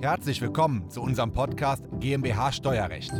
[0.00, 3.10] Herzlich willkommen zu unserem Podcast GmbH Steuerrecht.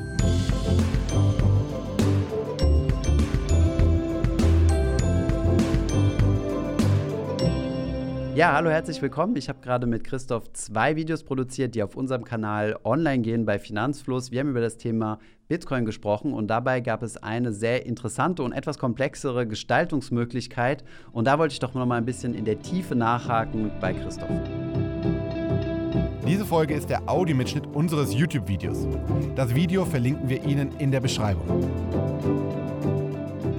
[8.36, 9.34] Ja, hallo, herzlich willkommen.
[9.34, 13.58] Ich habe gerade mit Christoph zwei Videos produziert, die auf unserem Kanal online gehen bei
[13.58, 14.30] Finanzfluss.
[14.30, 15.18] Wir haben über das Thema
[15.48, 20.84] Bitcoin gesprochen und dabei gab es eine sehr interessante und etwas komplexere Gestaltungsmöglichkeit.
[21.10, 24.30] Und da wollte ich doch noch mal ein bisschen in der Tiefe nachhaken bei Christoph.
[26.28, 28.86] Diese Folge ist der Audiomitschnitt unseres YouTube-Videos.
[29.34, 31.46] Das Video verlinken wir Ihnen in der Beschreibung.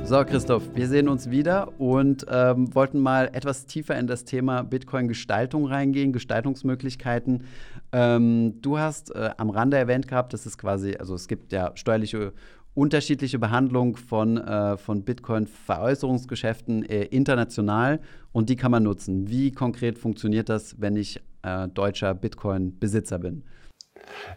[0.03, 4.61] So, Christoph, wir sehen uns wieder und ähm, wollten mal etwas tiefer in das Thema
[4.61, 7.45] Bitcoin-Gestaltung reingehen, Gestaltungsmöglichkeiten.
[7.91, 11.71] Ähm, du hast äh, am Rande erwähnt gehabt, dass es quasi, also es gibt ja
[11.73, 12.33] steuerliche
[12.75, 17.99] unterschiedliche Behandlung von, äh, von Bitcoin-Veräußerungsgeschäften äh, international
[18.31, 19.27] und die kann man nutzen.
[19.27, 23.43] Wie konkret funktioniert das, wenn ich äh, deutscher Bitcoin-Besitzer bin?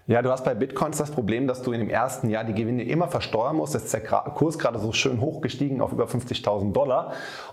[0.07, 2.85] Ja, du hast bei Bitcoins das Problem, dass du in dem ersten Jahr die Gewinne
[2.85, 3.75] immer versteuern musst.
[3.75, 7.13] Jetzt ist der Kurs gerade so schön hochgestiegen auf über 50.000 Dollar.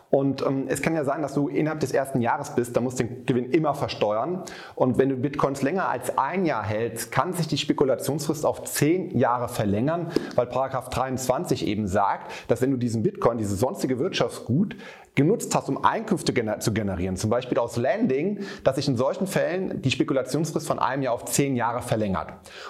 [0.10, 3.00] Und ähm, es kann ja sein, dass du innerhalb des ersten Jahres bist, da musst
[3.00, 4.44] du den Gewinn immer versteuern.
[4.74, 9.16] Und wenn du Bitcoins länger als ein Jahr hältst, kann sich die Spekulationsfrist auf zehn
[9.18, 14.76] Jahre verlängern, weil Paragraph 23 eben sagt, dass wenn du diesen Bitcoin, dieses sonstige Wirtschaftsgut,
[15.16, 19.28] genutzt hast, um Einkünfte gener zu generieren, zum Beispiel aus Landing, dass sich in solchen
[19.28, 21.99] Fällen die Spekulationsfrist von einem Jahr auf zehn Jahre verlängert.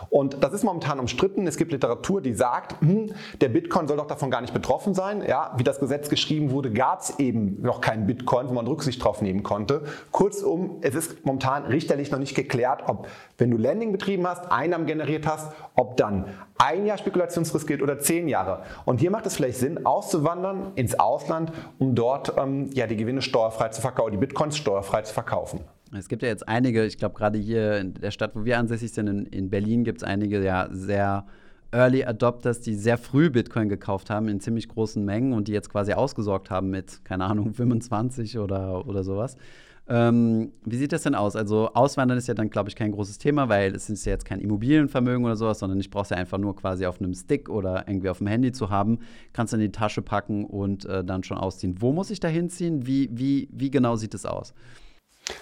[0.10, 1.48] Und das ist momentan umstritten.
[1.48, 5.24] Es gibt Literatur, die sagt, hm, der Bitcoin soll doch davon gar nicht betroffen sein.
[5.28, 9.04] Ja, wie das Gesetz geschrieben wurde, gab es eben noch keinen Bitcoin, wo man Rücksicht
[9.04, 9.84] drauf nehmen konnte.
[10.12, 14.86] Kurzum, es ist momentan richterlich noch nicht geklärt, ob, wenn du Landing betrieben hast, Einnahmen
[14.86, 16.26] generiert hast, ob dann
[16.58, 18.64] ein Jahr Spekulationsfrist gilt oder zehn Jahre.
[18.86, 23.22] Und hier macht es vielleicht Sinn, auszuwandern ins Ausland, um dort ähm, ja, die Gewinne
[23.22, 25.62] steuerfrei zu verkaufen, die Bitcoins steuerfrei zu verkaufen.
[25.98, 28.92] Es gibt ja jetzt einige, ich glaube gerade hier in der Stadt, wo wir ansässig
[28.92, 31.26] sind, in, in Berlin gibt es einige ja sehr
[31.72, 35.70] Early Adopters, die sehr früh Bitcoin gekauft haben in ziemlich großen Mengen und die jetzt
[35.70, 39.36] quasi ausgesorgt haben mit, keine Ahnung, 25 oder, oder sowas.
[39.92, 41.36] Ähm, wie sieht das denn aus?
[41.36, 44.26] Also Auswandern ist ja dann, glaube ich, kein großes Thema, weil es ist ja jetzt
[44.26, 47.50] kein Immobilienvermögen oder sowas, sondern ich brauche es ja einfach nur quasi auf einem Stick
[47.50, 49.00] oder irgendwie auf dem Handy zu haben.
[49.34, 51.82] Kannst du in die Tasche packen und äh, dann schon ausziehen.
[51.82, 52.86] Wo muss ich da hinziehen?
[52.86, 54.54] Wie, wie, wie genau sieht es aus?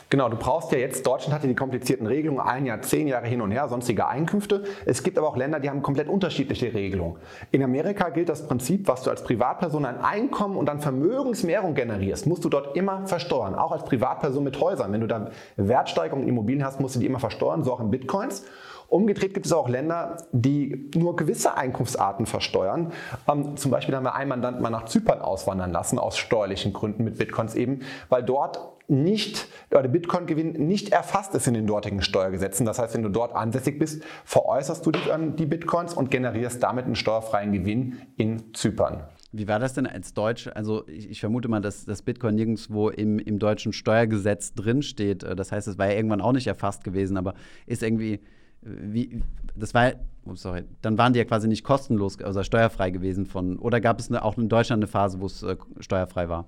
[0.09, 3.27] Genau, du brauchst ja jetzt, Deutschland hat ja die komplizierten Regelungen, ein Jahr, zehn Jahre
[3.27, 4.63] hin und her, sonstige Einkünfte.
[4.85, 7.17] Es gibt aber auch Länder, die haben komplett unterschiedliche Regelungen.
[7.51, 12.27] In Amerika gilt das Prinzip, was du als Privatperson ein Einkommen und dann Vermögensmehrung generierst,
[12.27, 13.55] musst du dort immer versteuern.
[13.55, 14.91] Auch als Privatperson mit Häusern.
[14.91, 17.91] Wenn du da Wertsteigerungen in Immobilien hast, musst du die immer versteuern, so auch in
[17.91, 18.45] Bitcoins.
[18.89, 22.93] Umgedreht gibt es auch Länder, die nur gewisse Einkunftsarten versteuern.
[23.29, 27.03] Ähm, zum Beispiel haben wir einen Mandanten mal nach Zypern auswandern lassen, aus steuerlichen Gründen
[27.03, 32.01] mit Bitcoins eben, weil dort nicht, oder der Bitcoin-Gewinn nicht erfasst ist in den dortigen
[32.01, 32.65] Steuergesetzen.
[32.65, 34.99] Das heißt, wenn du dort ansässig bist, veräußerst du die,
[35.37, 39.03] die Bitcoins und generierst damit einen steuerfreien Gewinn in Zypern.
[39.33, 40.49] Wie war das denn als Deutsch?
[40.55, 45.23] Also ich, ich, vermute mal, dass das Bitcoin nirgendwo im, im deutschen Steuergesetz drinsteht.
[45.23, 47.33] Das heißt, es war ja irgendwann auch nicht erfasst gewesen, aber
[47.65, 48.21] ist irgendwie,
[48.67, 49.21] wie,
[49.55, 49.93] das war,
[50.25, 53.99] oh sorry, dann waren die ja quasi nicht kostenlos, also steuerfrei gewesen von, oder gab
[53.99, 56.45] es eine, auch in Deutschland eine Phase, wo es äh, steuerfrei war?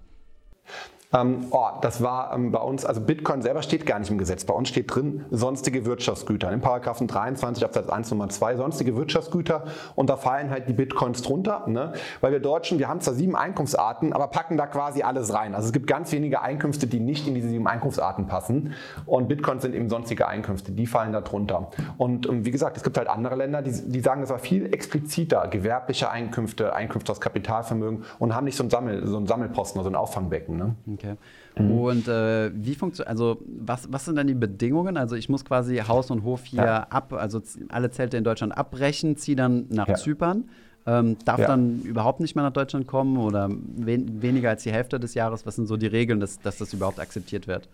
[1.12, 4.46] Ähm, oh, das war ähm, bei uns, also Bitcoin selber steht gar nicht im Gesetz.
[4.46, 6.52] Bei uns steht drin sonstige Wirtschaftsgüter.
[6.52, 9.64] In Paragraphen 23 Absatz 1 Nummer 2 sonstige Wirtschaftsgüter
[9.96, 11.64] und da fallen halt die Bitcoins drunter.
[11.68, 11.94] Ne?
[12.22, 15.56] Weil wir Deutschen, wir haben zwar sieben Einkunftsarten, aber packen da quasi alles rein.
[15.56, 18.74] Also es gibt ganz wenige Einkünfte, die nicht in diese sieben Einkunftsarten passen.
[19.08, 21.72] Und Bitcoins sind eben sonstige Einkünfte, die fallen da drunter.
[21.98, 24.72] Und ähm, wie gesagt, es gibt halt andere Länder, die, die sagen das war viel
[24.72, 25.48] expliziter.
[25.48, 29.90] Gewerbliche Einkünfte, Einkünfte aus Kapitalvermögen und haben nicht so einen, Sammel, so einen Sammelposten, so
[29.90, 30.56] ein Auffangbecken.
[30.56, 30.76] Ne?
[31.00, 31.16] Okay.
[31.58, 31.72] Mhm.
[31.72, 34.98] Und äh, wie funktioniert, also was, was sind dann die Bedingungen?
[34.98, 36.84] Also ich muss quasi Haus und Hof hier ja.
[36.90, 39.96] ab, also alle Zelte in Deutschland abbrechen, ziehe dann nach ja.
[39.96, 40.46] Zypern.
[40.86, 41.48] Ähm, darf ja.
[41.48, 45.46] dann überhaupt nicht mehr nach Deutschland kommen oder wen, weniger als die Hälfte des Jahres?
[45.46, 47.68] Was sind so die Regeln, dass, dass das überhaupt akzeptiert wird?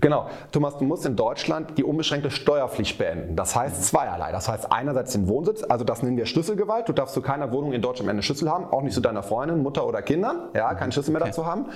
[0.00, 0.28] Genau.
[0.50, 3.36] Thomas, du musst in Deutschland die unbeschränkte Steuerpflicht beenden.
[3.36, 4.32] Das heißt zweierlei.
[4.32, 6.88] Das heißt einerseits den Wohnsitz, also das nennen wir Schlüsselgewalt.
[6.88, 9.62] Du darfst zu keiner Wohnung in Deutschland eine Schlüssel haben, auch nicht zu deiner Freundin,
[9.62, 10.48] Mutter oder Kindern.
[10.54, 11.30] Ja, keinen Schlüssel mehr okay.
[11.30, 11.66] dazu haben.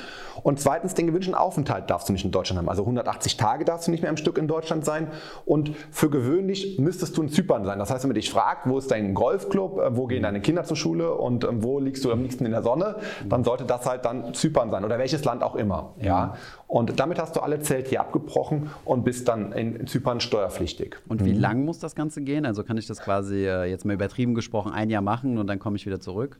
[0.42, 2.68] Und zweitens den gewünschten Aufenthalt darfst du nicht in Deutschland haben.
[2.68, 5.08] Also 180 Tage darfst du nicht mehr im Stück in Deutschland sein.
[5.44, 7.78] Und für gewöhnlich müsstest du in Zypern sein.
[7.78, 10.64] Das heißt, wenn man dich fragt, wo ist dein Golfclub, äh, wo gehen deine Kinder
[10.64, 12.96] zur Schule und ähm, wo liegst du am liebsten in der Sonne,
[13.28, 15.94] dann sollte das halt dann Zypern sein oder welches Land auch immer.
[16.00, 16.34] Ja.
[16.68, 20.96] Und damit hast du alle Zelt hier abgebrochen und bist dann in Zypern steuerpflichtig.
[21.08, 21.40] Und wie mhm.
[21.40, 22.44] lang muss das Ganze gehen?
[22.44, 25.58] Also kann ich das quasi äh, jetzt mal übertrieben gesprochen ein Jahr machen und dann
[25.58, 26.38] komme ich wieder zurück?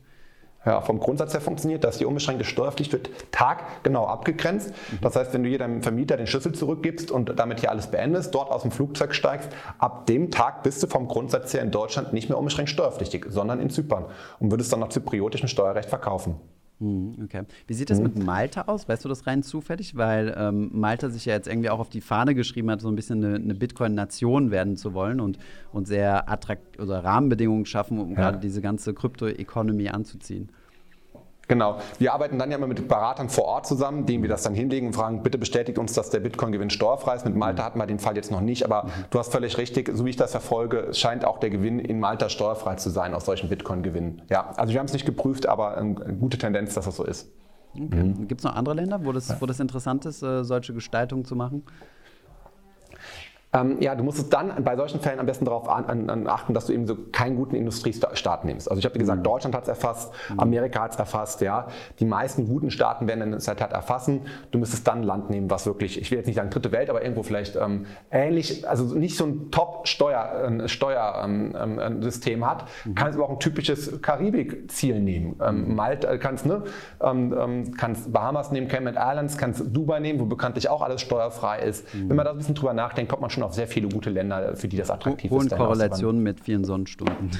[0.67, 4.69] ja, vom Grundsatz her funktioniert, dass die unbeschränkte Steuerpflicht wird taggenau abgegrenzt.
[4.69, 4.97] Mhm.
[5.01, 8.35] Das heißt, wenn du hier deinem Vermieter den Schlüssel zurückgibst und damit hier alles beendest,
[8.35, 12.11] dort aus dem Flugzeug steigst, ab dem Tag bist du vom Grundsatz her in Deutschland
[12.11, 14.05] nicht mehr unbeschränkt steuerpflichtig, sondern in Zypern
[14.39, 16.35] und würdest dann nach zypriotischem Steuerrecht verkaufen.
[16.79, 17.43] Hm, okay.
[17.65, 18.03] Wie sieht das mhm.
[18.03, 18.87] mit Malta aus?
[18.87, 19.95] Weißt du das rein zufällig?
[19.95, 22.95] Weil ähm, Malta sich ja jetzt irgendwie auch auf die Fahne geschrieben hat, so ein
[22.95, 25.39] bisschen eine, eine Bitcoin-Nation werden zu wollen und,
[25.71, 28.15] und sehr attrakt oder Rahmenbedingungen schaffen, um ja.
[28.15, 30.49] gerade diese ganze Krypto-Economy anzuziehen.
[31.47, 31.77] Genau.
[31.97, 34.87] Wir arbeiten dann ja immer mit Beratern vor Ort zusammen, denen wir das dann hinlegen
[34.87, 37.25] und fragen, bitte bestätigt uns, dass der Bitcoin-Gewinn steuerfrei ist.
[37.25, 38.89] Mit Malta hatten wir den Fall jetzt noch nicht, aber mhm.
[39.09, 42.29] du hast völlig richtig, so wie ich das verfolge, scheint auch der Gewinn in Malta
[42.29, 44.23] steuerfrei zu sein aus solchen Bitcoin-Gewinnen.
[44.29, 47.31] Ja, also wir haben es nicht geprüft, aber eine gute Tendenz, dass das so ist.
[47.73, 48.03] Okay.
[48.03, 48.27] Mhm.
[48.27, 51.35] Gibt es noch andere Länder, wo das, wo das interessant ist, äh, solche Gestaltungen zu
[51.35, 51.63] machen?
[53.61, 56.53] Ähm, ja, du musst es dann bei solchen Fällen am besten darauf an, an, achten,
[56.53, 58.69] dass du eben so keinen guten Industriestaat nimmst.
[58.69, 59.23] Also ich habe gesagt, mhm.
[59.23, 60.39] Deutschland hat es erfasst, mhm.
[60.39, 61.67] Amerika hat es erfasst, ja.
[61.99, 64.21] Die meisten guten Staaten werden es halt erfassen.
[64.51, 66.89] Du müsstest dann ein Land nehmen, was wirklich, ich will jetzt nicht sagen dritte Welt,
[66.89, 72.65] aber irgendwo vielleicht ähm, ähnlich, also nicht so ein Top-Steuersystem Steuer, ähm, ähm, hat.
[72.85, 72.95] Mhm.
[72.95, 75.39] Kannst aber auch ein typisches Karibik-Ziel nehmen.
[75.43, 75.75] Ähm, mhm.
[75.75, 76.63] Malta äh, kannst, ne,
[77.01, 81.93] ähm, kannst Bahamas nehmen, Cayman Islands, kannst Dubai nehmen, wo bekanntlich auch alles steuerfrei ist.
[81.93, 82.09] Mhm.
[82.09, 84.55] Wenn man da ein bisschen drüber nachdenkt, kommt man schon auf sehr viele gute Länder,
[84.55, 85.51] für die das attraktiv Hohen ist.
[85.51, 87.31] Hohen Korrelationen mit vielen Sonnenstunden.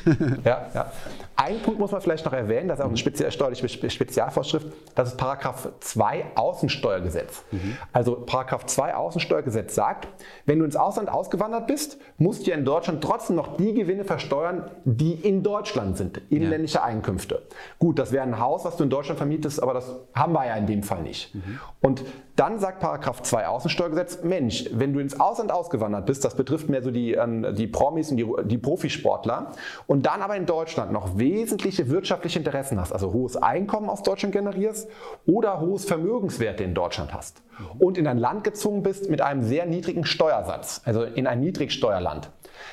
[0.46, 0.92] ja, ja.
[1.40, 5.10] Ein Punkt muss man vielleicht noch erwähnen, das ist auch eine speziell steuerliche Spezialvorschrift, das
[5.10, 7.44] ist Paragraph 2 Außensteuergesetz.
[7.52, 7.78] Mhm.
[7.94, 10.08] Also Paragraph 2 Außensteuergesetz sagt,
[10.48, 14.72] wenn du ins Ausland ausgewandert bist, musst du in Deutschland trotzdem noch die Gewinne versteuern,
[14.84, 16.86] die in Deutschland sind, inländische ja.
[16.86, 17.44] Einkünfte.
[17.78, 20.56] Gut, das wäre ein Haus, was du in Deutschland vermietest, aber das haben wir ja
[20.56, 21.36] in dem Fall nicht.
[21.36, 21.60] Mhm.
[21.82, 22.04] Und
[22.36, 26.84] dann sagt Paragraph 2 Außensteuergesetz, Mensch, wenn du ins Ausland ausgewandert bist, das betrifft mehr
[26.84, 29.52] so die, ähm, die Promis und die, die Profisportler,
[29.88, 34.34] und dann aber in Deutschland noch wesentliche wirtschaftliche Interessen hast, also hohes Einkommen aus Deutschland
[34.34, 34.90] generierst
[35.26, 37.42] oder hohes Vermögenswerte in Deutschland hast
[37.80, 42.32] und in ein Land gezogen bist mit einem sehr niedrigen Steuersatz, also in ein Niedrigsteuerland,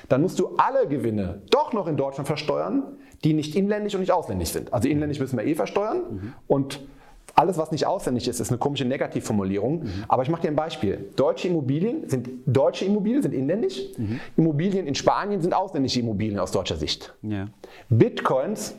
[0.08, 4.12] dann musst du alle Gewinne doch noch in Deutschland versteuern, die nicht inländisch und nicht
[4.12, 4.72] ausländisch sind.
[4.72, 6.32] Also inländisch müssen wir eh versteuern mhm.
[6.46, 6.80] und
[7.34, 9.82] alles, was nicht ausländisch ist, ist eine komische Negativformulierung.
[9.82, 10.04] Mhm.
[10.08, 11.10] Aber ich mache dir ein Beispiel.
[11.16, 13.80] Deutsche Immobilien sind deutsche Immobilien, sind inländisch.
[13.96, 14.20] Mhm.
[14.36, 17.14] Immobilien in Spanien sind ausländische Immobilien aus deutscher Sicht.
[17.22, 17.48] Ja.
[17.88, 18.74] Bitcoins,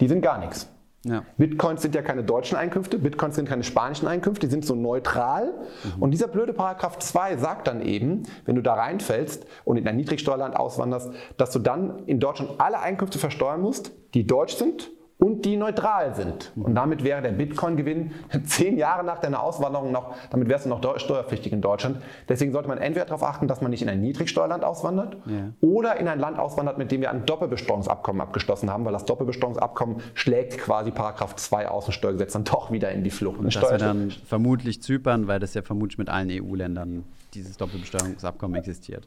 [0.00, 0.68] die sind gar nichts.
[1.04, 1.24] Ja.
[1.36, 5.46] Bitcoins sind ja keine deutschen Einkünfte, Bitcoins sind keine spanischen Einkünfte, die sind so neutral.
[5.46, 6.02] Mhm.
[6.02, 9.96] Und dieser blöde Paragraph 2 sagt dann eben, wenn du da reinfällst und in ein
[9.96, 14.90] Niedrigsteuerland auswanderst, dass du dann in Deutschland alle Einkünfte versteuern musst, die deutsch sind
[15.22, 16.50] und die neutral sind.
[16.56, 18.10] Und damit wäre der Bitcoin-Gewinn
[18.44, 21.98] zehn Jahre nach deiner Auswanderung noch, damit wärst du noch steuerpflichtig in Deutschland.
[22.28, 25.52] Deswegen sollte man entweder darauf achten, dass man nicht in ein Niedrigsteuerland auswandert ja.
[25.60, 29.98] oder in ein Land auswandert, mit dem wir ein Doppelbesteuerungsabkommen abgeschlossen haben, weil das Doppelbesteuerungsabkommen
[30.14, 33.38] schlägt quasi Paragraph 2 Außensteuergesetz dann doch wieder in die Flucht.
[33.38, 37.04] Und das wäre dann vermutlich Zypern, weil das ja vermutlich mit allen EU-Ländern
[37.34, 39.06] dieses Doppelbesteuerungsabkommen existiert.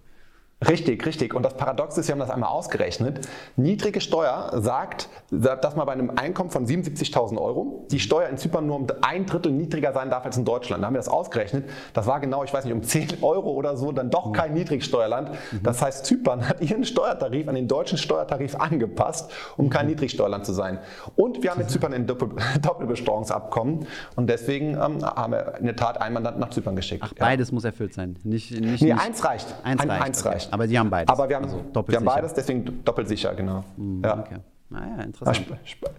[0.66, 1.34] Richtig, richtig.
[1.34, 3.28] Und das Paradox ist, wir haben das einmal ausgerechnet.
[3.58, 8.66] Niedrige Steuer sagt, dass man bei einem Einkommen von 77.000 Euro die Steuer in Zypern
[8.66, 10.82] nur um ein Drittel niedriger sein darf als in Deutschland.
[10.82, 11.70] Da haben wir das ausgerechnet.
[11.94, 15.32] Das war genau, ich weiß nicht, um 10 Euro oder so, dann doch kein Niedrigsteuerland.
[15.62, 20.54] Das heißt, Zypern hat ihren Steuertarif an den deutschen Steuertarif angepasst, um kein Niedrigsteuerland zu
[20.54, 20.80] sein.
[21.18, 22.30] Und wir haben mit Zypern ein Doppel
[22.62, 23.88] Doppelbesteuerungsabkommen.
[24.16, 27.04] Und deswegen ähm, haben wir in der Tat ein Mandant nach Zypern geschickt.
[27.06, 27.56] Ach, beides ja.
[27.56, 28.16] muss erfüllt sein.
[28.24, 29.54] Nicht, nicht, nee, eins reicht.
[29.64, 30.04] Eins ein, reicht.
[30.04, 30.45] Eins reicht.
[30.52, 31.10] Aber Sie haben beides.
[31.10, 33.64] Aber wir haben, also wir haben beides, deswegen doppelt sicher, genau.
[33.78, 34.20] Mhm, ja.
[34.20, 34.38] Okay.
[34.70, 35.46] Naja, interessant.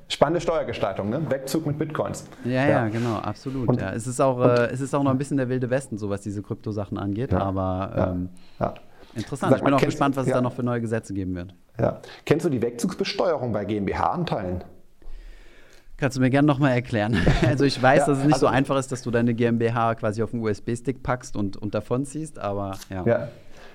[0.08, 1.30] Spannende Steuergestaltung, ne?
[1.30, 2.26] Wegzug mit Bitcoins.
[2.44, 3.68] Ja, ja, ja genau, absolut.
[3.68, 3.92] Und, ja.
[3.92, 6.22] Es, ist auch, äh, es ist auch noch ein bisschen der wilde Westen, so was
[6.22, 7.38] diese Kryptosachen angeht, ja.
[7.38, 8.28] aber ähm,
[9.14, 9.52] interessant.
[9.52, 11.54] Sag ich bin auch gespannt, was es da noch für neue Gesetze geben wird.
[11.78, 12.00] Ja.
[12.24, 14.64] Kennst du die Wegzugsbesteuerung bei GmbH-Anteilen?
[15.96, 17.16] Kannst du mir gerne nochmal erklären?
[17.46, 20.22] Also ich weiß, dass es nicht also, so einfach ist, dass du deine GmbH quasi
[20.22, 23.28] auf einen USB-Stick packst und, und davon ziehst, aber ja.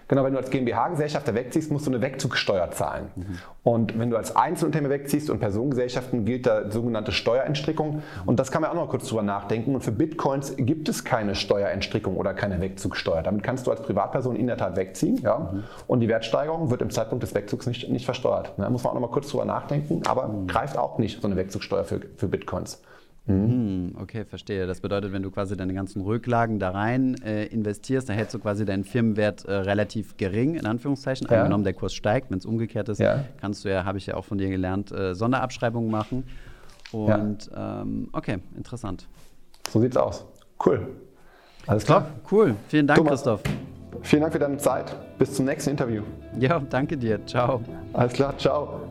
[0.08, 3.12] Genau, wenn du als GmbH-Gesellschafter wegziehst, musst du eine Wegzugsteuer zahlen.
[3.16, 3.26] Mhm.
[3.64, 8.04] Und wenn du als Einzelunternehmer wegziehst und Personengesellschaften gilt da sogenannte Steuerentstrickung.
[8.26, 9.74] Und das kann man auch noch kurz drüber nachdenken.
[9.76, 13.22] Und für Bitcoins gibt es keine Steuerentstrickung oder keine Wegzugsteuer.
[13.22, 15.18] Damit kannst du als Privatperson in der Tat wegziehen.
[15.22, 15.52] Ja?
[15.52, 15.64] Mhm.
[15.88, 18.54] Und die Wertsteigerung wird im Zeitpunkt des Wegzugs nicht, nicht versteuert.
[18.58, 20.02] Da muss man auch noch mal kurz drüber nachdenken.
[20.08, 20.48] Aber mhm.
[20.48, 22.82] greift auch nicht so eine Wegzugsteuer für, für Bitcoins.
[23.26, 23.96] Mhm.
[24.02, 24.66] Okay, verstehe.
[24.66, 28.40] Das bedeutet, wenn du quasi deine ganzen Rücklagen da rein äh, investierst, dann hältst du
[28.40, 31.28] quasi deinen Firmenwert äh, relativ gering, in Anführungszeichen.
[31.30, 31.38] Ja.
[31.38, 33.24] Angenommen, der Kurs steigt, wenn es umgekehrt ist, ja.
[33.40, 36.24] kannst du ja, habe ich ja auch von dir gelernt, äh, Sonderabschreibungen machen.
[36.92, 37.82] Und ja.
[37.82, 39.08] ähm, okay, interessant.
[39.70, 40.26] So sieht's aus.
[40.66, 40.88] Cool.
[41.68, 42.02] Alles klar?
[42.02, 42.56] Top, cool.
[42.68, 43.44] Vielen Dank, Thomas, Christoph.
[44.02, 44.96] Vielen Dank für deine Zeit.
[45.18, 46.02] Bis zum nächsten Interview.
[46.40, 47.26] Ja, danke dir.
[47.26, 47.62] Ciao.
[47.94, 48.91] Alles klar, ciao.